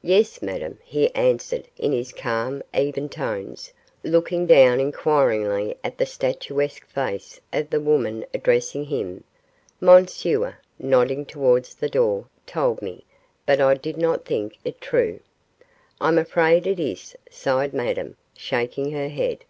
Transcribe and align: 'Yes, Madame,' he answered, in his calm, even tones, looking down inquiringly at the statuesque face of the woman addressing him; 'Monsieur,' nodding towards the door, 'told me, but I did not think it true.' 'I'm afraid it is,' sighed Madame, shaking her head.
'Yes, 0.00 0.40
Madame,' 0.40 0.78
he 0.82 1.14
answered, 1.14 1.68
in 1.76 1.92
his 1.92 2.10
calm, 2.10 2.62
even 2.74 3.10
tones, 3.10 3.74
looking 4.02 4.46
down 4.46 4.80
inquiringly 4.80 5.76
at 5.84 5.98
the 5.98 6.06
statuesque 6.06 6.86
face 6.86 7.42
of 7.52 7.68
the 7.68 7.78
woman 7.78 8.24
addressing 8.32 8.84
him; 8.84 9.22
'Monsieur,' 9.78 10.56
nodding 10.78 11.26
towards 11.26 11.74
the 11.74 11.90
door, 11.90 12.24
'told 12.46 12.80
me, 12.80 13.04
but 13.44 13.60
I 13.60 13.74
did 13.74 13.98
not 13.98 14.24
think 14.24 14.56
it 14.64 14.80
true.' 14.80 15.20
'I'm 16.00 16.16
afraid 16.16 16.66
it 16.66 16.80
is,' 16.80 17.14
sighed 17.30 17.74
Madame, 17.74 18.16
shaking 18.34 18.92
her 18.92 19.10
head. 19.10 19.44